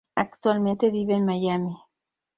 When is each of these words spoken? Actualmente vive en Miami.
Actualmente 0.15 0.89
vive 0.89 1.13
en 1.13 1.25
Miami. 1.25 1.77